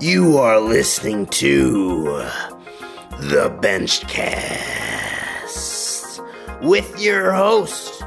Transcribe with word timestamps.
You 0.00 0.38
are 0.38 0.58
listening 0.58 1.26
to 1.26 2.04
the 3.18 3.54
Benchcast 3.60 4.16
with 6.62 6.98
your 6.98 7.32
host, 7.32 8.02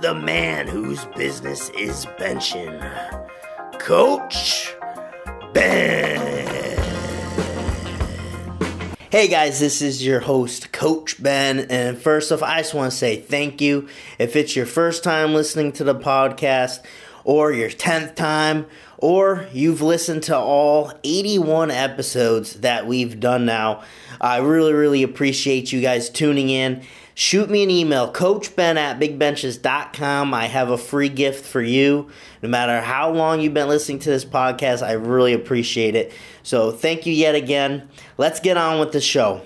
the 0.00 0.14
man 0.14 0.66
whose 0.66 1.04
business 1.16 1.68
is 1.78 2.06
benching, 2.18 2.80
Coach 3.78 4.74
Ben. 5.52 6.78
Hey 9.10 9.28
guys, 9.28 9.60
this 9.60 9.82
is 9.82 10.02
your 10.02 10.20
host, 10.20 10.72
Coach 10.72 11.22
Ben. 11.22 11.66
And 11.68 11.98
first 11.98 12.32
off, 12.32 12.42
I 12.42 12.62
just 12.62 12.72
want 12.72 12.90
to 12.90 12.96
say 12.96 13.18
thank 13.20 13.60
you. 13.60 13.86
If 14.18 14.34
it's 14.34 14.56
your 14.56 14.64
first 14.64 15.04
time 15.04 15.34
listening 15.34 15.72
to 15.72 15.84
the 15.84 15.94
podcast, 15.94 16.80
or 17.24 17.52
your 17.52 17.70
10th 17.70 18.14
time, 18.14 18.66
or 18.98 19.48
you've 19.52 19.82
listened 19.82 20.22
to 20.24 20.36
all 20.36 20.92
81 21.02 21.70
episodes 21.70 22.60
that 22.60 22.86
we've 22.86 23.18
done 23.18 23.44
now, 23.44 23.82
I 24.20 24.38
really, 24.38 24.72
really 24.72 25.02
appreciate 25.02 25.72
you 25.72 25.80
guys 25.80 26.08
tuning 26.08 26.50
in. 26.50 26.82
Shoot 27.16 27.48
me 27.48 27.62
an 27.62 27.70
email, 27.70 28.12
coachben 28.12 28.76
at 28.76 28.98
bigbenches.com. 28.98 30.34
I 30.34 30.46
have 30.46 30.70
a 30.70 30.78
free 30.78 31.08
gift 31.08 31.44
for 31.44 31.62
you. 31.62 32.10
No 32.42 32.48
matter 32.48 32.80
how 32.80 33.12
long 33.12 33.40
you've 33.40 33.54
been 33.54 33.68
listening 33.68 34.00
to 34.00 34.10
this 34.10 34.24
podcast, 34.24 34.82
I 34.84 34.92
really 34.92 35.32
appreciate 35.32 35.94
it. 35.94 36.12
So 36.42 36.72
thank 36.72 37.06
you 37.06 37.12
yet 37.12 37.36
again. 37.36 37.88
Let's 38.18 38.40
get 38.40 38.56
on 38.56 38.80
with 38.80 38.92
the 38.92 39.00
show. 39.00 39.42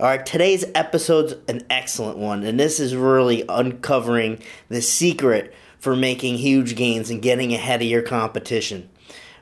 All 0.00 0.06
right, 0.06 0.24
today's 0.24 0.64
episode's 0.74 1.34
an 1.48 1.66
excellent 1.70 2.18
one, 2.18 2.44
and 2.44 2.60
this 2.60 2.78
is 2.78 2.94
really 2.94 3.42
uncovering 3.48 4.40
the 4.68 4.80
secret 4.80 5.52
for 5.78 5.96
making 5.96 6.38
huge 6.38 6.76
gains 6.76 7.10
and 7.10 7.22
getting 7.22 7.52
ahead 7.54 7.82
of 7.82 7.88
your 7.88 8.02
competition. 8.02 8.88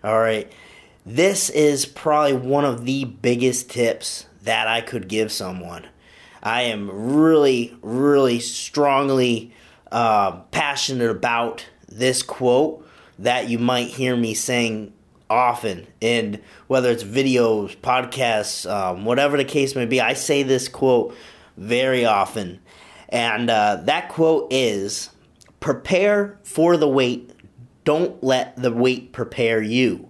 All 0.04 0.18
right, 0.18 0.50
this 1.04 1.50
is 1.50 1.86
probably 1.86 2.34
one 2.34 2.64
of 2.64 2.84
the 2.84 3.04
biggest 3.04 3.70
tips 3.70 4.26
that 4.42 4.68
I 4.68 4.80
could 4.80 5.09
give 5.09 5.32
someone. 5.32 5.87
I 6.42 6.62
am 6.62 6.90
really, 7.14 7.76
really 7.82 8.38
strongly 8.40 9.52
uh, 9.90 10.32
passionate 10.51 11.10
about 11.10 11.66
this 11.88 12.23
quote 12.23 12.87
that 13.18 13.48
you 13.48 13.59
might 13.59 13.88
hear 13.88 14.16
me 14.16 14.34
saying 14.34 14.92
often 15.29 15.87
And 16.01 16.40
whether 16.66 16.90
it's 16.90 17.02
videos, 17.02 17.76
podcasts, 17.76 18.70
um, 18.70 19.04
whatever 19.04 19.37
the 19.37 19.45
case 19.45 19.74
may 19.74 19.87
be. 19.87 20.01
I 20.01 20.12
say 20.12 20.42
this 20.42 20.68
quote 20.68 21.16
very 21.57 22.04
often. 22.04 22.60
And 23.09 23.51
uh, 23.51 23.80
that 23.84 24.09
quote 24.09 24.52
is 24.52 25.10
prepare 25.66 26.38
for 26.45 26.76
the 26.76 26.86
weight, 26.86 27.28
don't 27.82 28.22
let 28.22 28.54
the 28.54 28.70
weight 28.70 29.12
prepare 29.12 29.60
you. 29.60 30.08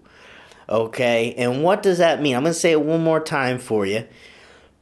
Okay, 0.68 1.32
and 1.38 1.62
what 1.62 1.82
does 1.82 1.96
that 1.96 2.20
mean? 2.20 2.36
I'm 2.36 2.42
going 2.42 2.52
to 2.52 2.60
say 2.60 2.72
it 2.72 2.82
one 2.82 3.02
more 3.02 3.20
time 3.20 3.58
for 3.58 3.86
you. 3.86 4.06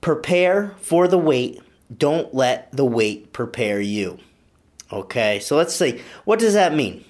Prepare 0.01 0.75
for 0.81 1.07
the 1.07 1.17
weight, 1.17 1.63
don't 1.97 2.35
let 2.35 2.73
the 2.73 2.85
weight 2.85 3.33
prepare 3.33 3.81
you. 3.81 4.19
Okay, 4.91 5.39
so 5.39 5.57
let's 5.57 5.77
see. 5.77 6.03
What 6.25 6.41
does 6.41 6.55
that 6.55 6.75
mean? 6.75 7.05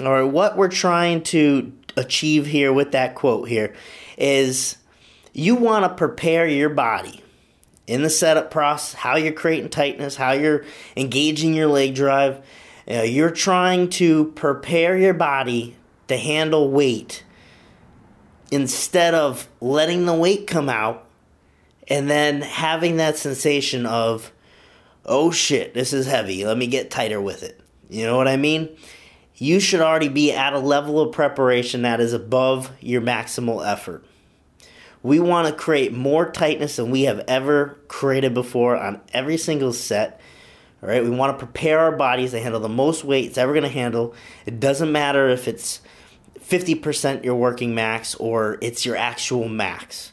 Right, 0.00 0.22
what 0.22 0.56
we're 0.56 0.66
trying 0.66 1.22
to 1.24 1.72
achieve 1.96 2.46
here 2.46 2.72
with 2.72 2.90
that 2.90 3.14
quote 3.14 3.48
here 3.48 3.76
is 4.18 4.76
you 5.32 5.54
want 5.54 5.84
to 5.84 5.94
prepare 5.94 6.48
your 6.48 6.70
body 6.70 7.22
in 7.86 8.02
the 8.02 8.10
setup 8.10 8.50
process, 8.50 8.94
how 8.94 9.16
you're 9.16 9.32
creating 9.32 9.70
tightness, 9.70 10.16
how 10.16 10.32
you're 10.32 10.64
engaging 10.96 11.54
your 11.54 11.68
leg 11.68 11.94
drive. 11.94 12.44
You 12.86 12.94
know, 12.94 13.02
you're 13.02 13.30
trying 13.30 13.90
to 13.90 14.26
prepare 14.32 14.96
your 14.96 15.14
body 15.14 15.76
to 16.08 16.16
handle 16.16 16.70
weight 16.70 17.24
instead 18.50 19.14
of 19.14 19.48
letting 19.60 20.06
the 20.06 20.14
weight 20.14 20.46
come 20.46 20.68
out 20.68 21.06
and 21.88 22.08
then 22.08 22.42
having 22.42 22.96
that 22.96 23.16
sensation 23.16 23.86
of, 23.86 24.32
oh 25.04 25.30
shit, 25.30 25.74
this 25.74 25.92
is 25.92 26.06
heavy. 26.06 26.44
Let 26.44 26.58
me 26.58 26.66
get 26.66 26.90
tighter 26.90 27.20
with 27.20 27.42
it. 27.42 27.60
You 27.88 28.06
know 28.06 28.16
what 28.16 28.28
I 28.28 28.36
mean? 28.36 28.76
You 29.36 29.60
should 29.60 29.80
already 29.80 30.08
be 30.08 30.32
at 30.32 30.52
a 30.52 30.58
level 30.58 31.00
of 31.00 31.12
preparation 31.12 31.82
that 31.82 32.00
is 32.00 32.12
above 32.12 32.70
your 32.80 33.02
maximal 33.02 33.66
effort. 33.66 34.04
We 35.02 35.20
want 35.20 35.48
to 35.48 35.54
create 35.54 35.92
more 35.92 36.30
tightness 36.30 36.76
than 36.76 36.90
we 36.90 37.02
have 37.02 37.20
ever 37.28 37.78
created 37.88 38.34
before 38.34 38.76
on 38.76 39.00
every 39.12 39.36
single 39.36 39.72
set. 39.72 40.20
All 40.82 40.88
right, 40.88 41.02
we 41.02 41.10
want 41.10 41.38
to 41.38 41.44
prepare 41.44 41.78
our 41.78 41.92
bodies 41.92 42.32
to 42.32 42.40
handle 42.40 42.60
the 42.60 42.68
most 42.68 43.04
weight 43.04 43.26
it's 43.26 43.38
ever 43.38 43.52
going 43.52 43.62
to 43.62 43.68
handle. 43.68 44.14
It 44.44 44.60
doesn't 44.60 44.90
matter 44.90 45.28
if 45.28 45.48
it's 45.48 45.80
50% 46.40 47.24
your 47.24 47.34
working 47.34 47.74
max 47.74 48.14
or 48.14 48.58
it's 48.60 48.84
your 48.84 48.96
actual 48.96 49.48
max. 49.48 50.12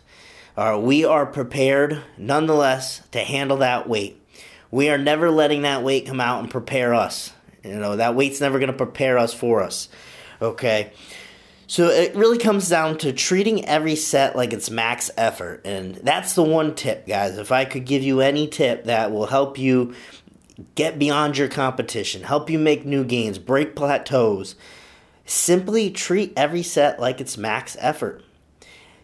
Uh, 0.55 0.79
we 0.81 1.05
are 1.05 1.25
prepared 1.25 2.01
nonetheless 2.17 3.01
to 3.11 3.19
handle 3.19 3.57
that 3.57 3.89
weight. 3.89 4.19
We 4.71 4.89
are 4.89 4.97
never 4.97 5.31
letting 5.31 5.63
that 5.63 5.83
weight 5.83 6.05
come 6.07 6.19
out 6.19 6.41
and 6.41 6.49
prepare 6.49 6.93
us. 6.93 7.31
You 7.63 7.75
know, 7.75 7.95
that 7.95 8.15
weight's 8.15 8.41
never 8.41 8.59
going 8.59 8.71
to 8.71 8.77
prepare 8.77 9.17
us 9.17 9.33
for 9.33 9.61
us. 9.61 9.89
Okay? 10.41 10.91
So 11.73 11.87
it 11.87 12.13
really 12.13 12.37
comes 12.37 12.69
down 12.69 12.99
to 12.99 13.11
treating 13.11 13.65
every 13.65 13.95
set 13.95 14.35
like 14.35 14.53
it's 14.53 14.69
max 14.69 15.09
effort. 15.17 15.61
And 15.65 15.95
that's 15.95 16.35
the 16.35 16.43
one 16.43 16.75
tip, 16.75 17.07
guys. 17.07 17.39
If 17.39 17.51
I 17.51 17.65
could 17.65 17.83
give 17.83 18.03
you 18.03 18.21
any 18.21 18.47
tip 18.47 18.83
that 18.83 19.11
will 19.11 19.25
help 19.25 19.57
you 19.57 19.95
get 20.75 20.99
beyond 20.99 21.35
your 21.35 21.47
competition, 21.47 22.21
help 22.21 22.51
you 22.51 22.59
make 22.59 22.85
new 22.85 23.03
gains, 23.03 23.39
break 23.39 23.75
plateaus, 23.75 24.53
simply 25.25 25.89
treat 25.89 26.31
every 26.37 26.61
set 26.61 26.99
like 26.99 27.19
it's 27.19 27.39
max 27.39 27.75
effort. 27.79 28.23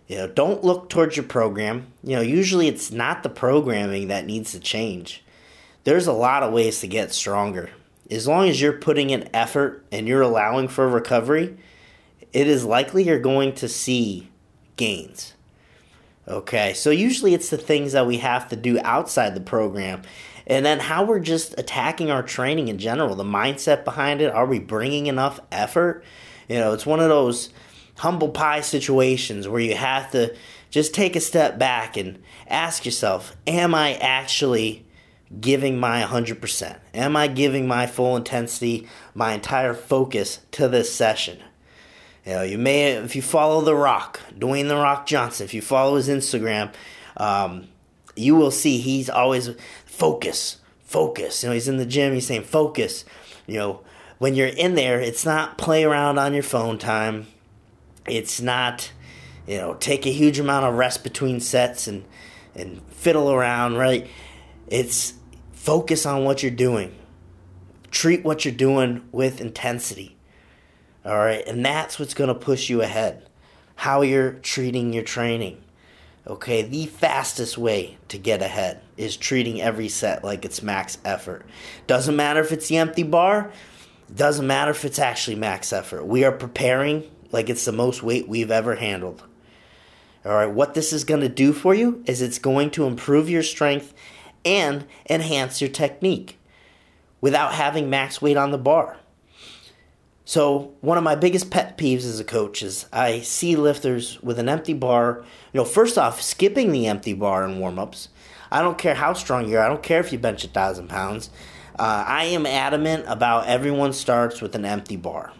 You 0.08 0.18
know, 0.18 0.28
don't 0.28 0.64
look 0.64 0.90
towards 0.92 1.18
your 1.18 1.26
program. 1.26 1.88
You 2.04 2.18
know, 2.18 2.22
usually 2.22 2.68
it's 2.68 2.92
not 2.92 3.24
the 3.24 3.30
programming 3.30 4.10
that 4.10 4.28
needs 4.28 4.52
to 4.52 4.60
change. 4.60 5.24
There's 5.86 6.06
a 6.06 6.14
lot 6.14 6.44
of 6.44 6.54
ways 6.54 6.82
to 6.82 6.88
get 6.88 7.16
stronger. 7.16 7.72
As 8.12 8.28
long 8.28 8.48
as 8.48 8.62
you're 8.62 8.74
putting 8.74 9.10
in 9.10 9.28
effort 9.34 9.84
and 9.92 10.08
you're 10.08 10.22
allowing 10.22 10.68
for 10.68 10.88
recovery, 10.88 11.58
it 12.34 12.48
is 12.48 12.66
likely 12.66 13.04
you're 13.04 13.20
going 13.20 13.54
to 13.56 13.68
see 13.68 14.30
gains. 14.76 15.34
Okay, 16.28 16.74
so 16.74 16.92
usually 16.92 17.34
it's 17.34 17.50
the 17.50 17.58
things 17.58 17.94
that 17.94 18.06
we 18.06 18.18
have 18.18 18.48
to 18.50 18.56
do 18.56 18.80
outside 18.84 19.34
the 19.34 19.42
program. 19.42 20.04
And 20.46 20.66
then 20.66 20.80
how 20.80 21.04
we're 21.04 21.20
just 21.20 21.58
attacking 21.60 22.12
our 22.12 22.24
training 22.24 22.68
in 22.68 22.78
general, 22.78 23.16
the 23.16 23.24
mindset 23.24 23.84
behind 23.84 24.22
it. 24.22 24.32
Are 24.32 24.46
we 24.46 24.60
bringing 24.60 25.08
enough 25.08 25.40
effort? 25.52 26.04
You 26.48 26.60
know, 26.60 26.74
it's 26.74 26.86
one 26.86 27.00
of 27.00 27.10
those 27.10 27.50
humble 27.98 28.30
pie 28.30 28.62
situations 28.62 29.48
where 29.48 29.60
you 29.60 29.76
have 29.76 30.12
to 30.12 30.36
just 30.70 30.94
take 30.94 31.16
a 31.16 31.20
step 31.20 31.58
back 31.58 31.98
and 31.98 32.22
ask 32.48 32.86
yourself, 32.86 33.36
am 33.48 33.74
I 33.74 33.96
actually 33.96 34.86
giving 35.40 35.80
my 35.80 36.04
100%? 36.04 36.78
Am 36.94 37.16
I 37.16 37.28
giving 37.28 37.68
my 37.68 37.88
full 37.88 38.16
intensity, 38.16 38.88
my 39.14 39.34
entire 39.34 39.74
focus 39.74 40.40
to 40.52 40.68
this 40.68 40.94
session? 40.94 41.40
You 42.26 42.34
know, 42.34 42.42
you 42.44 42.58
may 42.58 42.92
if 42.92 43.16
you 43.16 43.22
follow 43.22 43.62
The 43.62 43.76
Rock, 43.76 44.20
Dwayne 44.38 44.68
The 44.68 44.76
Rock 44.76 45.06
Johnson, 45.06 45.46
if 45.46 45.54
you 45.54 45.62
follow 45.62 45.96
his 45.96 46.10
Instagram, 46.10 46.74
um, 47.18 47.68
you 48.16 48.36
will 48.36 48.52
see 48.52 48.78
he's 48.78 49.10
always 49.10 49.50
focus, 49.86 50.58
focus. 50.84 51.44
You 51.44 51.50
know, 51.50 51.54
he's 51.54 51.68
in 51.68 51.78
the 51.78 51.86
gym, 51.86 52.14
he's 52.14 52.28
saying 52.28 52.44
focus. 52.44 53.06
You 53.48 53.58
know, 53.58 53.82
when 54.18 54.36
you're 54.36 54.48
in 54.48 54.76
there, 54.76 55.00
it's 55.00 55.26
not 55.26 55.58
play 55.58 55.84
around 55.84 56.20
on 56.20 56.34
your 56.34 56.44
phone 56.44 56.78
time. 56.78 57.28
It's 58.06 58.42
not, 58.42 58.92
you 59.48 59.58
know, 59.58 59.76
take 59.76 60.06
a 60.06 60.12
huge 60.12 60.40
amount 60.40 60.66
of 60.66 60.76
rest 60.76 61.04
between 61.04 61.40
sets 61.40 61.88
and 61.88 62.06
and 62.56 62.82
fiddle 62.90 63.32
around, 63.32 63.78
right? 63.78 64.08
It's 64.68 65.14
focus 65.54 66.06
on 66.06 66.26
what 66.26 66.44
you're 66.44 66.52
doing. 66.52 66.96
Treat 67.92 68.24
what 68.24 68.46
you're 68.46 68.54
doing 68.54 69.08
with 69.12 69.42
intensity. 69.42 70.19
All 71.06 71.18
right, 71.18 71.46
and 71.48 71.66
that's 71.66 71.98
what's 71.98 72.14
going 72.14 72.28
to 72.28 72.36
push 72.36 72.70
you 72.70 72.82
ahead. 72.82 73.26
How 73.76 74.02
you're 74.02 74.34
treating 74.34 74.92
your 74.92 75.04
training. 75.04 75.62
Okay, 76.28 76.62
the 76.62 76.86
fastest 76.86 77.58
way 77.58 77.98
to 78.10 78.18
get 78.18 78.42
ahead 78.42 78.82
is 78.98 79.16
treating 79.16 79.62
every 79.62 79.88
set 79.88 80.24
like 80.24 80.46
it's 80.46 80.62
max 80.62 80.98
effort. 81.06 81.46
Doesn't 81.88 82.16
matter 82.16 82.42
if 82.42 82.52
it's 82.52 82.68
the 82.68 82.78
empty 82.78 83.04
bar, 83.04 83.52
doesn't 84.14 84.46
matter 84.46 84.72
if 84.72 84.84
it's 84.86 85.00
actually 85.00 85.38
max 85.38 85.72
effort. 85.72 86.06
We 86.06 86.24
are 86.26 86.32
preparing 86.32 87.10
like 87.32 87.50
it's 87.50 87.66
the 87.66 87.72
most 87.72 88.04
weight 88.04 88.28
we've 88.28 88.52
ever 88.52 88.76
handled. 88.76 89.24
All 90.26 90.34
right, 90.34 90.52
what 90.52 90.74
this 90.74 90.92
is 90.92 91.06
going 91.06 91.22
to 91.22 91.30
do 91.30 91.54
for 91.54 91.74
you 91.74 92.04
is 92.06 92.22
it's 92.22 92.40
going 92.40 92.72
to 92.72 92.86
improve 92.86 93.30
your 93.30 93.44
strength 93.44 93.94
and 94.44 94.86
enhance 95.10 95.62
your 95.62 95.70
technique 95.70 96.38
without 97.22 97.54
having 97.54 97.90
max 97.90 98.22
weight 98.22 98.38
on 98.38 98.52
the 98.52 98.58
bar. 98.58 98.98
So, 100.30 100.76
one 100.82 101.00
of 101.00 101.04
my 101.04 101.16
biggest 101.16 101.50
pet 101.50 101.76
peeves 101.76 102.06
as 102.06 102.20
a 102.20 102.24
coach 102.24 102.62
is 102.62 102.86
I 102.94 103.22
see 103.22 103.56
lifters 103.56 104.22
with 104.22 104.38
an 104.38 104.48
empty 104.48 104.76
bar. 104.76 105.26
You 105.54 105.62
know, 105.62 105.66
first 105.66 105.98
off, 105.98 106.22
skipping 106.22 106.72
the 106.72 106.86
empty 106.86 107.14
bar 107.14 107.44
in 107.44 107.58
warm 107.58 107.80
ups. 107.80 108.10
I 108.52 108.62
don't 108.62 108.78
care 108.78 108.94
how 108.94 109.14
strong 109.14 109.50
you 109.50 109.58
are, 109.58 109.66
I 109.66 109.68
don't 109.68 109.82
care 109.82 110.00
if 110.00 110.14
you 110.14 110.20
bench 110.20 110.44
a 110.44 110.48
thousand 110.48 110.88
pounds. 110.88 111.32
Uh, 111.80 112.04
I 112.06 112.26
am 112.26 112.46
adamant 112.46 113.06
about 113.08 113.48
everyone 113.48 113.92
starts 113.92 114.40
with 114.40 114.54
an 114.54 114.66
empty 114.66 114.98
bar. 114.98 115.34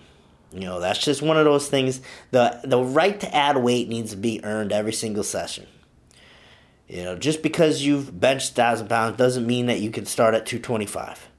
You 0.52 0.62
know, 0.62 0.80
that's 0.80 1.06
just 1.06 1.22
one 1.22 1.38
of 1.38 1.46
those 1.46 1.70
things. 1.70 2.02
The, 2.32 2.60
the 2.64 2.82
right 2.82 3.20
to 3.20 3.36
add 3.36 3.58
weight 3.58 3.90
needs 3.90 4.10
to 4.10 4.18
be 4.18 4.44
earned 4.44 4.72
every 4.72 4.94
single 4.94 5.24
session. 5.24 5.68
You 6.88 7.04
know, 7.04 7.16
just 7.16 7.44
because 7.44 7.84
you've 7.84 8.20
benched 8.20 8.58
1,000 8.58 8.88
pounds 8.88 9.18
doesn't 9.18 9.46
mean 9.46 9.68
that 9.68 9.82
you 9.82 9.92
can 9.92 10.08
start 10.08 10.34
at 10.34 10.48
225 10.48 11.30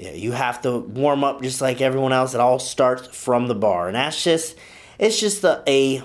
you, 0.00 0.06
know, 0.06 0.16
you 0.16 0.32
have 0.32 0.62
to 0.62 0.78
warm 0.78 1.24
up 1.24 1.42
just 1.42 1.60
like 1.60 1.82
everyone 1.82 2.14
else. 2.14 2.32
It 2.32 2.40
all 2.40 2.58
starts 2.58 3.14
from 3.14 3.48
the 3.48 3.54
bar, 3.54 3.86
and 3.86 3.94
that's 3.94 4.24
just 4.24 4.56
it's 4.98 5.20
just 5.20 5.44
a, 5.44 5.62
a 5.68 6.02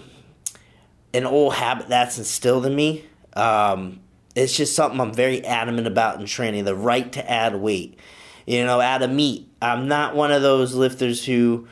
an 1.13 1.25
old 1.25 1.53
habit 1.53 1.87
that's 1.87 2.17
instilled 2.17 2.65
in 2.65 2.75
me. 2.75 3.05
Um, 3.37 4.01
it's 4.35 4.55
just 4.55 4.75
something 4.75 4.99
I'm 4.99 5.13
very 5.13 5.45
adamant 5.45 5.87
about 5.87 6.19
in 6.19 6.25
training. 6.25 6.65
The 6.65 6.75
right 6.75 7.09
to 7.13 7.31
add 7.31 7.55
weight, 7.55 7.97
you 8.45 8.65
know, 8.65 8.81
add 8.81 9.01
a 9.01 9.07
meet. 9.07 9.49
I'm 9.61 9.87
not 9.87 10.13
one 10.13 10.33
of 10.33 10.41
those 10.41 10.75
lifters 10.75 11.25
who 11.25 11.65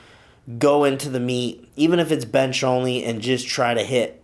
go 0.58 0.86
into 0.86 1.10
the 1.10 1.20
meet, 1.20 1.70
even 1.75 2.00
if 2.00 2.10
it's 2.10 2.24
bench 2.24 2.64
only, 2.64 3.04
and 3.04 3.20
just 3.22 3.48
try 3.48 3.74
to 3.74 3.84
hit 3.84 4.24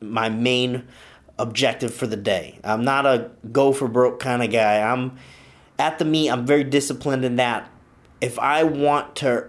my 0.00 0.30
main 0.30 0.84
objective 1.38 1.92
for 1.92 2.06
the 2.06 2.16
day. 2.16 2.58
I'm 2.64 2.82
not 2.82 3.04
a 3.04 3.30
go 3.52 3.74
for 3.74 3.88
broke 3.88 4.20
kind 4.20 4.42
of 4.42 4.50
guy. 4.50 4.80
I'm 4.80 5.18
at 5.78 5.98
the 5.98 6.04
meet, 6.04 6.30
I'm 6.30 6.46
very 6.46 6.64
disciplined 6.64 7.24
in 7.24 7.36
that. 7.36 7.70
If 8.20 8.38
I 8.38 8.64
want 8.64 9.16
to 9.16 9.48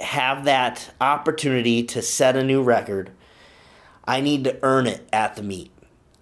have 0.00 0.44
that 0.44 0.92
opportunity 1.00 1.82
to 1.84 2.02
set 2.02 2.36
a 2.36 2.44
new 2.44 2.62
record, 2.62 3.10
I 4.04 4.20
need 4.20 4.44
to 4.44 4.58
earn 4.62 4.86
it 4.86 5.08
at 5.12 5.36
the 5.36 5.42
meet. 5.42 5.70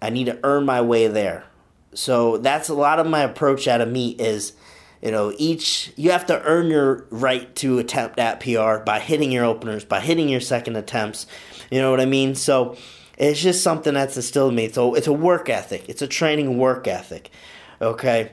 I 0.01 0.09
need 0.09 0.25
to 0.25 0.39
earn 0.43 0.65
my 0.65 0.81
way 0.81 1.07
there. 1.07 1.45
So 1.93 2.37
that's 2.37 2.69
a 2.69 2.73
lot 2.73 2.99
of 2.99 3.07
my 3.07 3.21
approach 3.21 3.67
at 3.67 3.81
a 3.81 3.85
meet 3.85 4.19
is 4.19 4.53
you 5.05 5.11
know, 5.11 5.31
each 5.37 5.93
you 5.95 6.09
have 6.09 6.25
to 6.25 6.41
earn 6.41 6.67
your 6.67 7.05
right 7.11 7.55
to 7.57 7.77
attempt 7.77 8.17
that 8.17 8.39
PR 8.39 8.83
by 8.83 8.99
hitting 8.99 9.31
your 9.31 9.45
openers, 9.45 9.85
by 9.85 9.99
hitting 9.99 10.29
your 10.29 10.41
second 10.41 10.77
attempts. 10.77 11.27
You 11.69 11.79
know 11.79 11.91
what 11.91 12.01
I 12.01 12.05
mean? 12.05 12.33
So 12.33 12.75
it's 13.15 13.39
just 13.39 13.61
something 13.61 13.93
that's 13.93 14.15
instilled 14.15 14.49
in 14.49 14.55
me. 14.55 14.69
So 14.69 14.95
it's 14.95 15.05
a 15.05 15.13
work 15.13 15.47
ethic. 15.47 15.87
It's 15.87 16.01
a 16.01 16.07
training 16.07 16.57
work 16.57 16.87
ethic. 16.87 17.29
Okay. 17.79 18.31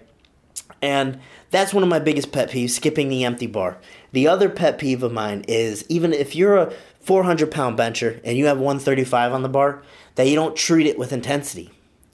And 0.83 1.21
that's 1.51 1.73
one 1.73 1.85
of 1.85 1.89
my 1.89 2.01
biggest 2.01 2.33
pet 2.33 2.51
peeves, 2.51 2.71
skipping 2.71 3.09
the 3.09 3.25
empty 3.25 3.47
bar. 3.47 3.79
The 4.11 4.27
other 4.27 4.51
pet 4.51 4.79
peeve 4.79 5.03
of 5.03 5.13
mine 5.13 5.45
is 5.47 5.87
even 5.89 6.13
if 6.13 6.35
you're 6.35 6.57
a 6.57 6.73
400 7.01 7.51
pound 7.51 7.77
bencher 7.77 8.21
and 8.25 8.37
you 8.37 8.47
have 8.47 8.59
135 8.59 9.33
on 9.33 9.43
the 9.43 9.49
bar, 9.49 9.83
that 10.17 10.27
you 10.27 10.35
don't 10.35 10.57
treat 10.57 10.87
it 10.87 10.99
with 10.99 11.13
intensity. 11.13 11.71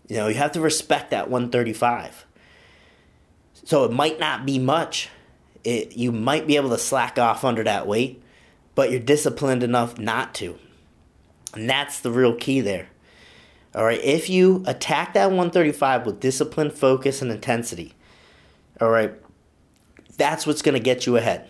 You 0.07 0.17
know, 0.17 0.29
you 0.29 0.35
have 0.35 0.53
to 0.53 0.61
respect 0.61 1.11
that 1.11 1.31
135. 1.31 2.27
So 3.65 3.85
it 3.85 3.93
might 3.93 4.21
not 4.21 4.47
be 4.47 4.59
much. 4.59 5.09
It, 5.65 5.97
you 5.97 6.13
might 6.13 6.47
be 6.47 6.57
able 6.57 6.71
to 6.71 6.79
slack 6.79 7.19
off 7.19 7.45
under 7.45 7.65
that 7.65 7.87
weight, 7.87 8.23
but 8.75 8.91
you're 8.91 9.01
disciplined 9.01 9.63
enough 9.63 9.99
not 9.99 10.35
to. 10.37 10.59
And 11.55 11.69
that's 11.69 12.01
the 12.01 12.11
real 12.11 12.35
key 12.35 12.61
there. 12.61 12.89
All 13.75 13.85
right, 13.85 14.03
if 14.03 14.31
you 14.31 14.63
attack 14.67 15.15
that 15.15 15.27
135 15.27 16.07
with 16.07 16.21
discipline, 16.21 16.71
focus, 16.71 17.21
and 17.21 17.31
intensity, 17.31 17.95
all 18.81 18.91
right, 18.91 19.13
that's 20.17 20.47
what's 20.47 20.63
going 20.63 20.75
to 20.75 20.81
get 20.81 21.07
you 21.07 21.17
ahead. 21.17 21.49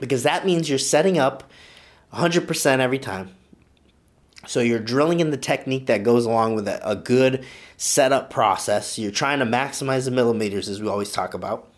Because 0.00 0.22
that 0.22 0.46
means 0.46 0.68
you're 0.68 0.78
setting 0.78 1.18
up 1.18 1.50
100% 2.12 2.78
every 2.78 2.98
time. 2.98 3.34
So 4.46 4.60
you're 4.60 4.80
drilling 4.80 5.20
in 5.20 5.30
the 5.30 5.36
technique 5.36 5.86
that 5.86 6.02
goes 6.02 6.26
along 6.26 6.56
with 6.56 6.66
a, 6.66 6.88
a 6.88 6.96
good 6.96 7.44
setup 7.76 8.30
process. 8.30 8.98
You're 8.98 9.12
trying 9.12 9.38
to 9.38 9.44
maximize 9.44 10.04
the 10.04 10.10
millimeters, 10.10 10.68
as 10.68 10.82
we 10.82 10.88
always 10.88 11.12
talk 11.12 11.34
about. 11.34 11.68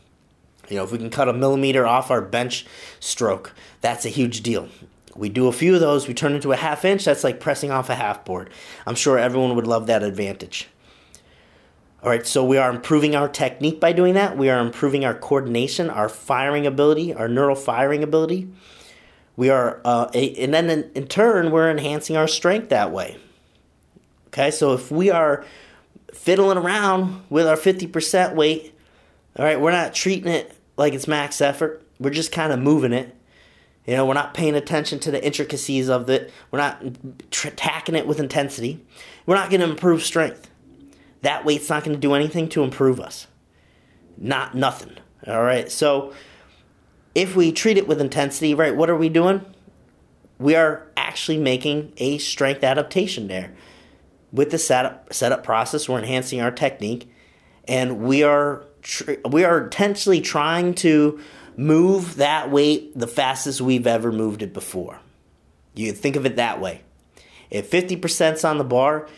You 0.71 0.79
know, 0.79 0.85
if 0.85 0.93
we 0.93 0.99
can 0.99 1.11
cut 1.11 1.29
a 1.29 1.35
millimeter 1.35 1.87
off 1.87 2.11
our 2.11 2.23
bench 2.23 2.65
stroke, 3.01 3.53
that's 3.83 4.07
a 4.07 4.09
huge 4.09 4.43
deal. 4.43 4.69
We 5.15 5.29
do 5.29 5.47
a 5.47 5.53
few 5.53 5.75
of 5.75 5.81
those, 5.81 6.09
we 6.09 6.15
turn 6.15 6.35
into 6.35 6.53
a 6.53 6.57
half 6.57 6.85
inch, 6.85 7.05
that's 7.05 7.23
like 7.23 7.39
pressing 7.39 7.71
off 7.71 7.91
a 7.91 7.95
half 7.95 8.25
board. 8.25 8.51
I'm 8.87 8.95
sure 8.95 9.19
everyone 9.19 9.55
would 9.55 9.67
love 9.67 9.87
that 9.87 10.03
advantage. 10.03 10.69
All 12.05 12.11
right, 12.11 12.27
so 12.27 12.45
we 12.45 12.59
are 12.59 12.69
improving 12.69 13.17
our 13.17 13.31
technique 13.31 13.81
by 13.81 13.95
doing 13.95 14.13
that. 14.13 14.37
We 14.37 14.51
are 14.51 14.61
improving 14.61 15.07
our 15.07 15.15
coordination, 15.15 15.89
our 15.89 16.11
firing 16.11 16.67
ability, 16.67 17.15
our 17.15 17.29
neural 17.29 17.57
firing 17.57 18.03
ability. 18.03 18.47
We 19.37 19.49
are, 19.49 19.81
uh, 19.87 20.11
a, 20.13 20.35
and 20.35 20.53
then 20.53 20.69
in, 20.69 20.91
in 20.95 21.07
turn, 21.07 21.51
we're 21.51 21.71
enhancing 21.71 22.15
our 22.15 22.29
strength 22.29 22.69
that 22.69 22.93
way. 22.93 23.17
Okay, 24.27 24.51
so 24.51 24.75
if 24.75 24.91
we 24.91 25.11
are 25.11 25.47
fiddling 26.13 26.59
around 26.59 27.25
with 27.31 27.47
our 27.47 27.57
50% 27.57 28.35
weight, 28.35 28.75
all 29.39 29.47
right, 29.47 29.59
we're 29.59 29.73
not 29.73 29.95
treating 29.95 30.31
it 30.31 30.55
like 30.77 30.93
it's 30.93 31.09
max 31.09 31.41
effort. 31.41 31.83
We're 31.99 32.11
just 32.11 32.33
kind 32.33 32.53
of 32.53 32.59
moving 32.59 32.93
it. 32.93 33.17
You 33.87 33.97
know, 33.97 34.05
we're 34.05 34.13
not 34.13 34.35
paying 34.35 34.55
attention 34.55 34.99
to 35.01 35.11
the 35.11 35.25
intricacies 35.25 35.89
of 35.89 36.11
it. 36.11 36.31
We're 36.51 36.59
not 36.59 36.83
tr- 37.31 37.49
attacking 37.49 37.95
it 37.95 38.07
with 38.07 38.21
intensity. 38.21 38.85
We're 39.25 39.37
not 39.37 39.49
going 39.49 39.63
to 39.63 39.71
improve 39.71 40.03
strength. 40.03 40.51
That 41.25 41.45
weight's 41.45 41.69
not 41.69 41.85
going 41.85 41.97
to 41.97 42.01
do 42.01 42.15
anything 42.15 42.49
to 42.51 42.63
improve 42.63 43.01
us. 43.01 43.27
Not 44.17 44.55
nothing. 44.55 44.93
All 45.27 45.43
right. 45.43 45.71
So 45.71 46.13
if 47.15 47.35
we 47.35 47.51
treat 47.51 47.79
it 47.79 47.89
with 47.89 48.01
intensity, 48.01 48.55
right, 48.55 48.77
what 48.77 48.91
are 48.91 48.97
we 48.97 49.09
doing? 49.09 49.45
We 50.39 50.55
are 50.55 50.87
actually 50.97 51.39
making 51.39 51.93
a 51.97 52.19
strength 52.19 52.63
adaptation 52.63 53.29
there. 53.29 53.55
With 54.33 54.51
the 54.51 54.59
setup 54.59 55.15
setup 55.15 55.45
process, 55.45 55.89
we're 55.89 55.99
enhancing 55.99 56.41
our 56.41 56.51
technique, 56.51 57.09
and 57.69 58.01
we 58.01 58.25
are 58.25 58.65
tr- 58.83 59.13
we 59.29 59.45
are 59.45 59.65
intentionally 59.65 60.21
trying 60.21 60.75
to 60.75 61.21
move 61.57 62.17
that 62.17 62.51
weight 62.51 62.99
the 62.99 63.07
fastest 63.07 63.61
we've 63.61 63.87
ever 63.87 64.11
moved 64.11 64.43
it 64.43 64.53
before. 64.53 64.99
You 65.75 65.93
think 65.93 66.17
of 66.17 66.27
it 66.27 66.35
that 66.37 66.61
way. 66.61 66.83
If 67.49 67.71
50% 67.71 68.35
is 68.35 68.45
on 68.45 68.59
the 68.59 68.65
bar, 68.65 69.09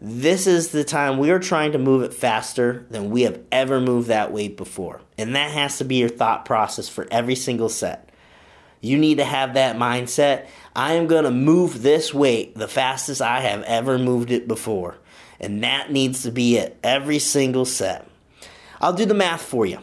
this 0.00 0.46
is 0.46 0.68
the 0.68 0.84
time 0.84 1.18
we 1.18 1.30
are 1.30 1.38
trying 1.38 1.72
to 1.72 1.78
move 1.78 2.02
it 2.02 2.12
faster 2.12 2.86
than 2.90 3.10
we 3.10 3.22
have 3.22 3.40
ever 3.50 3.80
moved 3.80 4.08
that 4.08 4.32
weight 4.32 4.56
before. 4.56 5.00
And 5.16 5.34
that 5.34 5.52
has 5.52 5.78
to 5.78 5.84
be 5.84 5.96
your 5.96 6.08
thought 6.08 6.44
process 6.44 6.88
for 6.88 7.06
every 7.10 7.34
single 7.34 7.68
set. 7.68 8.10
You 8.80 8.98
need 8.98 9.18
to 9.18 9.24
have 9.24 9.54
that 9.54 9.76
mindset. 9.76 10.48
I 10.74 10.92
am 10.94 11.06
going 11.06 11.24
to 11.24 11.30
move 11.30 11.82
this 11.82 12.12
weight 12.12 12.54
the 12.54 12.68
fastest 12.68 13.22
I 13.22 13.40
have 13.40 13.62
ever 13.62 13.98
moved 13.98 14.30
it 14.30 14.46
before. 14.46 14.96
And 15.40 15.64
that 15.64 15.90
needs 15.90 16.22
to 16.22 16.30
be 16.30 16.56
it 16.56 16.78
every 16.82 17.18
single 17.18 17.64
set. 17.64 18.06
I'll 18.80 18.92
do 18.92 19.06
the 19.06 19.14
math 19.14 19.42
for 19.42 19.64
you. 19.64 19.78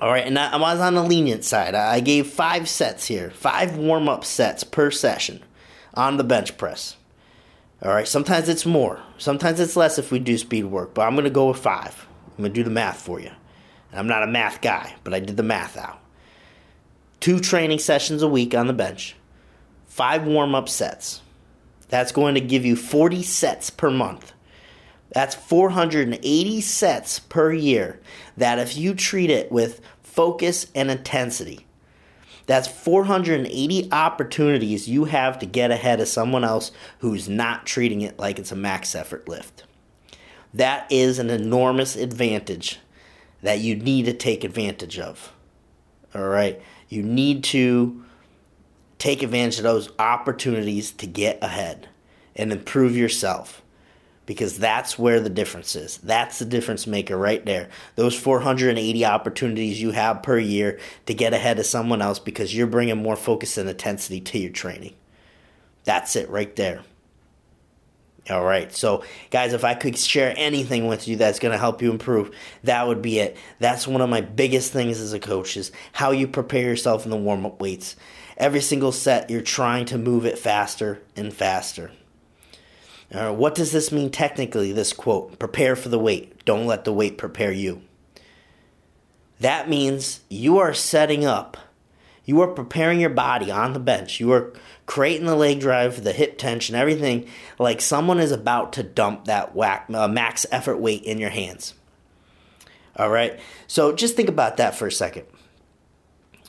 All 0.00 0.10
right, 0.10 0.26
and 0.26 0.38
I 0.38 0.56
was 0.56 0.80
on 0.80 0.94
the 0.94 1.04
lenient 1.04 1.44
side. 1.44 1.74
I 1.74 2.00
gave 2.00 2.26
five 2.26 2.68
sets 2.68 3.06
here, 3.06 3.30
five 3.30 3.76
warm 3.76 4.08
up 4.08 4.24
sets 4.24 4.64
per 4.64 4.90
session 4.90 5.42
on 5.94 6.16
the 6.16 6.24
bench 6.24 6.56
press. 6.56 6.96
All 7.84 7.90
right, 7.90 8.08
sometimes 8.08 8.48
it's 8.48 8.64
more, 8.64 9.02
sometimes 9.18 9.60
it's 9.60 9.76
less 9.76 9.98
if 9.98 10.10
we 10.10 10.18
do 10.18 10.38
speed 10.38 10.64
work, 10.64 10.94
but 10.94 11.02
I'm 11.02 11.14
going 11.14 11.24
to 11.24 11.30
go 11.30 11.48
with 11.48 11.58
five. 11.58 12.06
I'm 12.30 12.42
going 12.42 12.52
to 12.52 12.54
do 12.54 12.64
the 12.64 12.70
math 12.70 13.02
for 13.02 13.20
you. 13.20 13.30
And 13.90 14.00
I'm 14.00 14.06
not 14.06 14.22
a 14.22 14.26
math 14.26 14.62
guy, 14.62 14.94
but 15.04 15.12
I 15.12 15.20
did 15.20 15.36
the 15.36 15.42
math 15.42 15.76
out. 15.76 16.00
Two 17.20 17.38
training 17.38 17.80
sessions 17.80 18.22
a 18.22 18.28
week 18.28 18.54
on 18.54 18.68
the 18.68 18.72
bench, 18.72 19.16
five 19.86 20.26
warm 20.26 20.54
up 20.54 20.68
sets. 20.68 21.20
That's 21.88 22.10
going 22.10 22.36
to 22.36 22.40
give 22.40 22.64
you 22.64 22.74
40 22.74 23.22
sets 23.22 23.68
per 23.68 23.90
month. 23.90 24.32
That's 25.10 25.34
480 25.34 26.60
sets 26.62 27.18
per 27.18 27.52
year. 27.52 28.00
That 28.38 28.58
if 28.58 28.78
you 28.78 28.94
treat 28.94 29.28
it 29.28 29.52
with 29.52 29.82
focus 30.02 30.66
and 30.74 30.90
intensity, 30.90 31.66
that's 32.46 32.68
480 32.68 33.88
opportunities 33.90 34.88
you 34.88 35.04
have 35.06 35.38
to 35.38 35.46
get 35.46 35.70
ahead 35.70 36.00
of 36.00 36.08
someone 36.08 36.44
else 36.44 36.72
who's 36.98 37.28
not 37.28 37.66
treating 37.66 38.02
it 38.02 38.18
like 38.18 38.38
it's 38.38 38.52
a 38.52 38.56
max 38.56 38.94
effort 38.94 39.28
lift. 39.28 39.64
That 40.52 40.86
is 40.90 41.18
an 41.18 41.30
enormous 41.30 41.96
advantage 41.96 42.78
that 43.42 43.60
you 43.60 43.76
need 43.76 44.04
to 44.06 44.12
take 44.12 44.44
advantage 44.44 44.98
of. 44.98 45.32
All 46.14 46.28
right? 46.28 46.60
You 46.88 47.02
need 47.02 47.42
to 47.44 48.04
take 48.98 49.22
advantage 49.22 49.58
of 49.58 49.64
those 49.64 49.90
opportunities 49.98 50.92
to 50.92 51.06
get 51.06 51.42
ahead 51.42 51.88
and 52.36 52.52
improve 52.52 52.96
yourself 52.96 53.62
because 54.26 54.58
that's 54.58 54.98
where 54.98 55.20
the 55.20 55.30
difference 55.30 55.76
is. 55.76 55.98
That's 55.98 56.38
the 56.38 56.44
difference 56.44 56.86
maker 56.86 57.16
right 57.16 57.44
there. 57.44 57.68
Those 57.96 58.18
480 58.18 59.04
opportunities 59.04 59.80
you 59.80 59.90
have 59.90 60.22
per 60.22 60.38
year 60.38 60.78
to 61.06 61.14
get 61.14 61.34
ahead 61.34 61.58
of 61.58 61.66
someone 61.66 62.02
else 62.02 62.18
because 62.18 62.54
you're 62.54 62.66
bringing 62.66 63.02
more 63.02 63.16
focus 63.16 63.58
and 63.58 63.68
intensity 63.68 64.20
to 64.20 64.38
your 64.38 64.52
training. 64.52 64.94
That's 65.84 66.16
it 66.16 66.30
right 66.30 66.54
there. 66.56 66.82
All 68.30 68.42
right. 68.42 68.72
So, 68.72 69.04
guys, 69.30 69.52
if 69.52 69.64
I 69.64 69.74
could 69.74 69.98
share 69.98 70.32
anything 70.38 70.86
with 70.86 71.06
you 71.06 71.16
that's 71.16 71.38
going 71.38 71.52
to 71.52 71.58
help 71.58 71.82
you 71.82 71.90
improve, 71.90 72.34
that 72.62 72.86
would 72.86 73.02
be 73.02 73.18
it. 73.18 73.36
That's 73.58 73.86
one 73.86 74.00
of 74.00 74.08
my 74.08 74.22
biggest 74.22 74.72
things 74.72 74.98
as 74.98 75.12
a 75.12 75.20
coach 75.20 75.58
is 75.58 75.72
how 75.92 76.10
you 76.10 76.26
prepare 76.26 76.62
yourself 76.62 77.04
in 77.04 77.10
the 77.10 77.18
warm-up 77.18 77.60
weights. 77.60 77.96
Every 78.38 78.62
single 78.62 78.92
set, 78.92 79.28
you're 79.28 79.42
trying 79.42 79.84
to 79.86 79.98
move 79.98 80.24
it 80.24 80.38
faster 80.38 81.02
and 81.14 81.34
faster. 81.34 81.90
Uh, 83.14 83.32
what 83.32 83.54
does 83.54 83.70
this 83.70 83.92
mean 83.92 84.10
technically, 84.10 84.72
this 84.72 84.92
quote? 84.92 85.38
Prepare 85.38 85.76
for 85.76 85.88
the 85.88 85.98
weight. 85.98 86.44
Don't 86.44 86.66
let 86.66 86.84
the 86.84 86.92
weight 86.92 87.16
prepare 87.16 87.52
you. 87.52 87.80
That 89.38 89.68
means 89.68 90.20
you 90.28 90.58
are 90.58 90.74
setting 90.74 91.24
up 91.24 91.56
You 92.24 92.40
are 92.40 92.48
preparing 92.48 93.00
your 93.00 93.10
body 93.10 93.50
on 93.50 93.74
the 93.74 93.80
bench. 93.80 94.18
You 94.18 94.32
are 94.32 94.52
creating 94.86 95.26
the 95.26 95.36
leg 95.36 95.60
drive, 95.60 96.04
the 96.04 96.12
hip 96.12 96.38
tension, 96.38 96.74
everything 96.74 97.28
like 97.58 97.80
someone 97.80 98.18
is 98.18 98.32
about 98.32 98.72
to 98.74 98.82
dump 98.82 99.26
that 99.26 99.54
whack, 99.54 99.86
uh, 99.92 100.08
max 100.08 100.46
effort 100.50 100.78
weight 100.78 101.02
in 101.02 101.18
your 101.18 101.30
hands. 101.30 101.74
All 102.96 103.10
right. 103.10 103.38
So 103.66 103.92
just 103.92 104.16
think 104.16 104.28
about 104.28 104.56
that 104.56 104.74
for 104.74 104.86
a 104.86 104.92
second. 104.92 105.26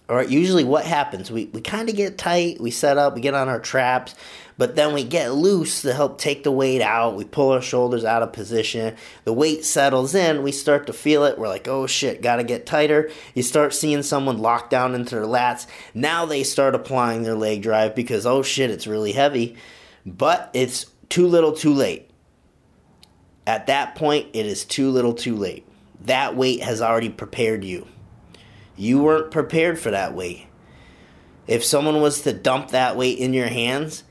All 0.08 0.16
right. 0.16 0.30
Usually, 0.30 0.64
what 0.64 0.86
happens? 0.86 1.32
We, 1.32 1.46
we 1.46 1.60
kind 1.62 1.90
of 1.90 1.96
get 1.96 2.18
tight, 2.18 2.62
we 2.62 2.72
set 2.72 2.98
up, 2.98 3.16
we 3.16 3.22
get 3.22 3.34
on 3.34 3.50
our 3.50 3.60
traps, 3.60 4.16
but 4.58 4.76
then 4.76 4.94
we 4.94 5.04
get 5.04 5.34
loose 5.34 5.82
to 5.82 5.94
help 5.94 6.18
take 6.18 6.44
the 6.44 6.52
weight 6.52 6.82
out. 6.82 7.16
We 7.16 7.26
pull 7.26 7.52
our 7.52 7.62
shoulders 7.62 8.06
out 8.06 8.24
of 8.24 8.34
position. 8.34 8.96
The 9.24 9.34
weight 9.34 9.66
settles 9.66 10.16
in. 10.16 10.44
We 10.44 10.52
start 10.52 10.88
to 10.88 10.94
feel 10.94 11.24
it. 11.26 11.38
We're 11.38 11.48
like, 11.48 11.68
oh 11.68 11.88
shit, 11.88 12.22
gotta 12.22 12.44
get 12.44 12.66
tighter. 12.66 13.10
You 13.34 13.44
start 13.44 13.74
seeing 13.74 14.04
someone 14.04 14.38
lock 14.38 14.70
down 14.70 14.96
into 14.96 15.16
their 15.16 15.26
lats. 15.26 15.68
Now 15.94 16.26
they 16.26 16.44
start 16.44 16.76
applying 16.76 17.24
their 17.24 17.36
leg 17.36 17.62
drive 17.62 17.96
because, 17.96 18.26
oh 18.26 18.42
shit, 18.42 18.72
it's 18.72 18.88
really 18.88 19.12
heavy. 19.12 19.58
But 20.06 20.50
it's 20.54 20.86
too 21.10 21.28
little 21.28 21.54
too 21.54 21.74
late. 21.74 22.10
At 23.48 23.68
that 23.68 23.96
point, 23.96 24.28
it 24.34 24.46
is 24.46 24.66
too 24.66 24.90
little 24.90 25.14
too 25.14 25.36
late 25.36 25.68
that 26.06 26.36
weight 26.36 26.62
has 26.62 26.82
already 26.82 27.10
prepared 27.10 27.64
you. 27.64 27.88
You 28.76 29.02
weren't 29.02 29.32
prepared 29.32 29.80
for 29.80 29.92
that 29.92 30.14
weight. 30.14 30.48
If 31.48 31.64
someone 31.64 32.02
was 32.02 32.22
to 32.22 32.34
dump 32.34 32.70
that 32.70 32.98
weight 32.98 33.20
in 33.20 33.34
your 33.34 33.48
hands, 33.48 34.04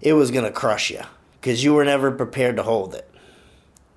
it 0.00 0.14
was 0.14 0.30
going 0.30 0.44
to 0.44 0.50
crush 0.50 0.90
you 0.90 1.02
because 1.40 1.62
you 1.62 1.74
were 1.74 1.84
never 1.84 2.10
prepared 2.10 2.56
to 2.56 2.62
hold 2.62 2.94
it. 2.94 3.08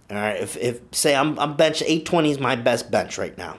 All 0.09 0.17
right, 0.17 0.39
if, 0.39 0.57
if 0.57 0.81
say 0.91 1.15
I'm, 1.15 1.39
I'm 1.39 1.55
bench 1.55 1.81
820 1.81 2.31
is 2.31 2.39
my 2.39 2.55
best 2.55 2.91
bench 2.91 3.17
right 3.17 3.37
now. 3.37 3.57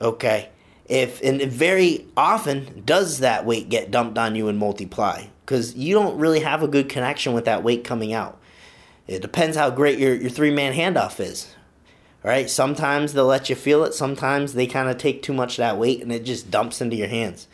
Okay, 0.00 0.48
if 0.86 1.22
and 1.22 1.42
very 1.42 2.06
often 2.16 2.82
does 2.84 3.18
that 3.18 3.44
weight 3.44 3.68
get 3.68 3.90
dumped 3.90 4.18
on 4.18 4.34
you 4.34 4.48
and 4.48 4.58
multiply 4.58 5.26
because 5.44 5.74
you 5.74 5.94
don't 5.94 6.18
really 6.18 6.40
have 6.40 6.62
a 6.62 6.68
good 6.68 6.88
connection 6.88 7.32
with 7.32 7.44
that 7.44 7.62
weight 7.62 7.84
coming 7.84 8.12
out. 8.12 8.38
It 9.06 9.20
depends 9.20 9.56
how 9.56 9.70
great 9.70 9.98
your, 9.98 10.14
your 10.14 10.30
three 10.30 10.52
man 10.52 10.72
handoff 10.72 11.20
is 11.20 11.54
right? 12.22 12.48
Sometimes 12.48 13.12
they'll 13.12 13.26
let 13.26 13.50
you 13.50 13.56
feel 13.56 13.84
it. 13.84 13.94
Sometimes 13.94 14.54
they 14.54 14.66
kind 14.66 14.88
of 14.88 14.98
take 14.98 15.22
too 15.22 15.32
much 15.32 15.54
of 15.54 15.58
that 15.58 15.78
weight 15.78 16.02
and 16.02 16.12
it 16.12 16.24
just 16.24 16.50
dumps 16.50 16.80
into 16.80 16.96
your 16.96 17.08
hands. 17.08 17.48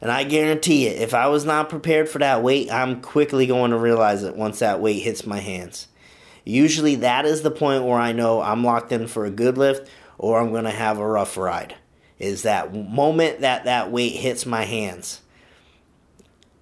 And 0.00 0.10
I 0.10 0.24
guarantee 0.24 0.86
you, 0.86 0.94
if 0.94 1.12
I 1.12 1.28
was 1.28 1.44
not 1.44 1.68
prepared 1.68 2.08
for 2.08 2.18
that 2.20 2.42
weight, 2.42 2.72
I'm 2.72 3.02
quickly 3.02 3.46
going 3.46 3.70
to 3.70 3.78
realize 3.78 4.22
it 4.22 4.36
once 4.36 4.60
that 4.60 4.80
weight 4.80 5.00
hits 5.00 5.26
my 5.26 5.40
hands. 5.40 5.88
Usually, 6.44 6.96
that 6.96 7.26
is 7.26 7.42
the 7.42 7.50
point 7.50 7.84
where 7.84 7.98
I 7.98 8.12
know 8.12 8.40
I'm 8.40 8.64
locked 8.64 8.92
in 8.92 9.06
for 9.06 9.26
a 9.26 9.30
good 9.30 9.58
lift 9.58 9.90
or 10.16 10.40
I'm 10.40 10.50
going 10.50 10.64
to 10.64 10.70
have 10.70 10.98
a 10.98 11.06
rough 11.06 11.36
ride. 11.36 11.74
Is 12.18 12.42
that 12.42 12.74
moment 12.74 13.40
that 13.40 13.64
that 13.64 13.90
weight 13.90 14.12
hits 14.12 14.46
my 14.46 14.64
hands. 14.64 15.20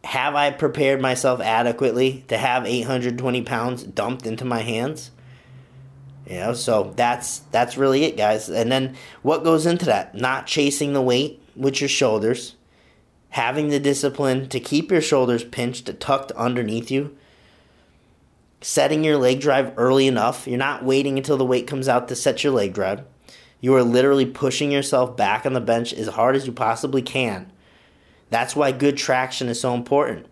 Have 0.05 0.35
I 0.35 0.51
prepared 0.51 1.01
myself 1.01 1.41
adequately 1.41 2.25
to 2.29 2.39
have 2.39 2.67
820 2.67 3.43
pounds 3.43 3.83
dumped 3.83 4.27
into 4.27 4.45
my 4.45 4.61
hands? 4.61 5.11
You 6.27 6.37
know, 6.37 6.53
so 6.55 6.93
that's 6.95 7.41
that's 7.51 7.77
really 7.77 8.05
it, 8.05 8.17
guys. 8.17 8.49
And 8.49 8.71
then 8.71 8.97
what 9.23 9.45
goes 9.45 9.67
into 9.67 9.87
that? 9.87 10.15
Not 10.15 10.47
chasing 10.47 10.93
the 10.93 11.03
weight 11.03 11.43
with 11.57 11.81
your 11.81 11.89
shoulders, 11.89 12.55
having 13.31 13.69
the 13.69 13.81
discipline 13.81 14.49
to 14.49 14.61
keep 14.61 14.91
your 14.91 15.01
shoulders 15.01 15.45
pinched, 15.45 16.01
tucked 16.01 16.33
underneath 16.33 16.91
you, 16.91 17.17
setting 18.61 19.05
your 19.05 19.17
leg 19.17 19.41
drive 19.41 19.73
early 19.77 20.07
enough. 20.07 20.47
You're 20.47 20.59
not 20.59 20.85
waiting 20.85 21.19
until 21.19 21.37
the 21.37 21.45
weight 21.45 21.67
comes 21.67 21.89
out 21.89 22.09
to 22.09 22.17
set 22.17 22.43
your 22.43 22.53
leg 22.53 22.73
drive. 22.73 23.05
You 23.61 23.75
are 23.75 23.83
literally 23.83 24.27
pushing 24.27 24.71
yourself 24.71 25.17
back 25.17 25.45
on 25.45 25.53
the 25.53 25.61
bench 25.61 25.93
as 25.93 26.09
hard 26.09 26.37
as 26.37 26.47
you 26.47 26.53
possibly 26.53 27.03
can. 27.03 27.51
That's 28.31 28.55
why 28.55 28.73
good 28.73 28.97
traction 28.97 29.49
is 29.49 29.61
so 29.61 29.75
important. 29.75 30.27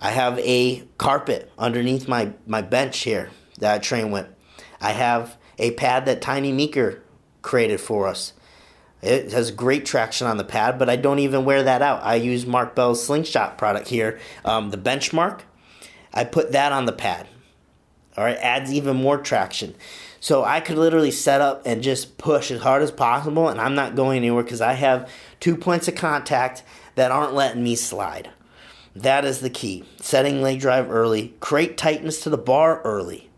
I 0.00 0.10
have 0.10 0.38
a 0.38 0.84
carpet 0.98 1.50
underneath 1.58 2.08
my, 2.08 2.32
my 2.46 2.62
bench 2.62 2.98
here 2.98 3.30
that 3.58 3.74
I 3.74 3.78
train 3.78 4.10
with. 4.10 4.26
I 4.80 4.92
have 4.92 5.36
a 5.58 5.72
pad 5.72 6.06
that 6.06 6.20
Tiny 6.20 6.52
Meeker 6.52 7.02
created 7.42 7.80
for 7.80 8.06
us. 8.06 8.32
It 9.02 9.32
has 9.32 9.50
great 9.50 9.84
traction 9.84 10.26
on 10.26 10.36
the 10.36 10.44
pad, 10.44 10.78
but 10.78 10.88
I 10.88 10.96
don't 10.96 11.18
even 11.18 11.44
wear 11.44 11.62
that 11.62 11.82
out. 11.82 12.02
I 12.02 12.16
use 12.16 12.46
Mark 12.46 12.74
Bell's 12.74 13.04
Slingshot 13.04 13.58
product 13.58 13.88
here, 13.88 14.18
um, 14.44 14.70
the 14.70 14.78
Benchmark. 14.78 15.40
I 16.12 16.24
put 16.24 16.52
that 16.52 16.72
on 16.72 16.86
the 16.86 16.92
pad. 16.92 17.28
All 18.16 18.24
right, 18.24 18.38
adds 18.38 18.72
even 18.72 18.96
more 18.96 19.18
traction. 19.18 19.74
So 20.20 20.42
I 20.42 20.60
could 20.60 20.78
literally 20.78 21.10
set 21.10 21.42
up 21.42 21.62
and 21.66 21.82
just 21.82 22.16
push 22.16 22.50
as 22.50 22.62
hard 22.62 22.82
as 22.82 22.90
possible, 22.90 23.48
and 23.48 23.60
I'm 23.60 23.74
not 23.74 23.94
going 23.94 24.16
anywhere 24.16 24.42
because 24.42 24.62
I 24.62 24.72
have 24.72 25.10
two 25.38 25.56
points 25.56 25.86
of 25.88 25.94
contact 25.94 26.62
that 26.94 27.10
aren't 27.10 27.34
letting 27.34 27.62
me 27.62 27.76
slide. 27.76 28.30
That 28.94 29.26
is 29.26 29.40
the 29.40 29.50
key. 29.50 29.84
Setting 30.00 30.40
leg 30.40 30.58
drive 30.58 30.90
early, 30.90 31.34
create 31.40 31.76
tightness 31.76 32.22
to 32.22 32.30
the 32.30 32.38
bar 32.38 32.80
early. 32.82 33.28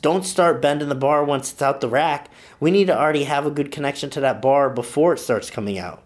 Don't 0.00 0.24
start 0.24 0.62
bending 0.62 0.88
the 0.88 0.94
bar 0.94 1.24
once 1.24 1.52
it's 1.52 1.62
out 1.62 1.80
the 1.80 1.88
rack. 1.88 2.30
We 2.60 2.70
need 2.70 2.86
to 2.86 2.98
already 2.98 3.24
have 3.24 3.46
a 3.46 3.50
good 3.50 3.72
connection 3.72 4.10
to 4.10 4.20
that 4.20 4.40
bar 4.40 4.70
before 4.70 5.14
it 5.14 5.18
starts 5.18 5.50
coming 5.50 5.78
out. 5.78 6.02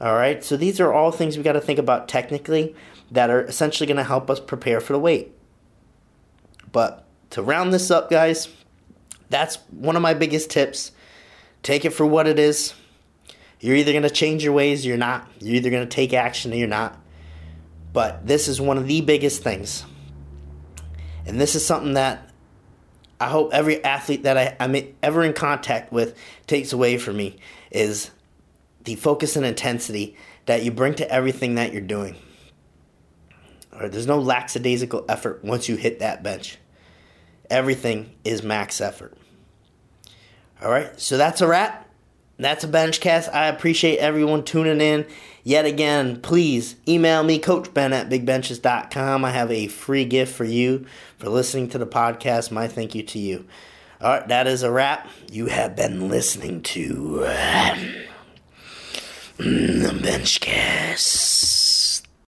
All 0.00 0.14
right, 0.14 0.44
so 0.44 0.56
these 0.56 0.80
are 0.80 0.92
all 0.92 1.10
things 1.10 1.36
we 1.36 1.42
got 1.42 1.52
to 1.52 1.60
think 1.60 1.78
about 1.78 2.08
technically 2.08 2.74
that 3.10 3.30
are 3.30 3.42
essentially 3.42 3.86
going 3.86 3.96
to 3.96 4.04
help 4.04 4.28
us 4.28 4.40
prepare 4.40 4.80
for 4.80 4.92
the 4.92 4.98
weight. 4.98 5.32
But 6.70 7.04
to 7.30 7.42
round 7.42 7.72
this 7.72 7.90
up, 7.90 8.10
guys, 8.10 8.48
that's 9.30 9.56
one 9.70 9.96
of 9.96 10.02
my 10.02 10.12
biggest 10.12 10.50
tips. 10.50 10.92
Take 11.62 11.84
it 11.84 11.90
for 11.90 12.04
what 12.04 12.26
it 12.26 12.38
is. 12.38 12.74
You're 13.60 13.76
either 13.76 13.92
going 13.92 14.02
to 14.02 14.10
change 14.10 14.44
your 14.44 14.52
ways 14.52 14.84
or 14.84 14.88
you're 14.88 14.98
not. 14.98 15.26
You're 15.40 15.56
either 15.56 15.70
going 15.70 15.88
to 15.88 15.94
take 15.94 16.12
action 16.12 16.52
or 16.52 16.56
you're 16.56 16.68
not. 16.68 17.00
But 17.92 18.26
this 18.26 18.48
is 18.48 18.60
one 18.60 18.76
of 18.76 18.86
the 18.86 19.00
biggest 19.00 19.42
things. 19.42 19.84
And 21.24 21.40
this 21.40 21.54
is 21.54 21.64
something 21.64 21.94
that 21.94 22.25
I 23.20 23.28
hope 23.28 23.52
every 23.52 23.82
athlete 23.82 24.24
that 24.24 24.36
I, 24.36 24.56
I'm 24.60 24.76
ever 25.02 25.24
in 25.24 25.32
contact 25.32 25.92
with 25.92 26.16
takes 26.46 26.72
away 26.72 26.98
from 26.98 27.16
me 27.16 27.36
is 27.70 28.10
the 28.84 28.96
focus 28.96 29.36
and 29.36 29.46
intensity 29.46 30.16
that 30.46 30.62
you 30.62 30.70
bring 30.70 30.94
to 30.94 31.10
everything 31.10 31.54
that 31.56 31.72
you're 31.72 31.80
doing. 31.80 32.16
There's 33.72 34.06
no 34.06 34.18
lackadaisical 34.18 35.04
effort 35.08 35.44
once 35.44 35.68
you 35.68 35.76
hit 35.76 35.98
that 35.98 36.22
bench. 36.22 36.58
Everything 37.50 38.12
is 38.24 38.42
max 38.42 38.80
effort. 38.80 39.16
All 40.62 40.70
right, 40.70 40.98
so 40.98 41.16
that's 41.18 41.40
a 41.40 41.46
wrap. 41.46 41.86
That's 42.38 42.64
a 42.64 42.68
Benchcast. 42.68 43.32
I 43.32 43.46
appreciate 43.46 43.98
everyone 43.98 44.44
tuning 44.44 44.80
in. 44.80 45.06
Yet 45.46 45.64
again, 45.64 46.20
please 46.22 46.74
email 46.88 47.22
me, 47.22 47.38
Coach 47.38 47.72
Ben 47.72 47.92
at 47.92 48.08
bigbenches.com. 48.08 49.24
I 49.24 49.30
have 49.30 49.48
a 49.52 49.68
free 49.68 50.04
gift 50.04 50.34
for 50.34 50.42
you 50.42 50.86
for 51.18 51.28
listening 51.28 51.68
to 51.68 51.78
the 51.78 51.86
podcast. 51.86 52.50
My 52.50 52.66
thank 52.66 52.96
you 52.96 53.04
to 53.04 53.18
you. 53.20 53.44
All 54.00 54.10
right, 54.10 54.26
that 54.26 54.48
is 54.48 54.64
a 54.64 54.72
wrap. 54.72 55.08
You 55.30 55.46
have 55.46 55.76
been 55.76 56.08
listening 56.08 56.62
to 56.62 57.26
um, 57.26 57.94
the 59.38 60.00
Benchcast. 60.02 61.55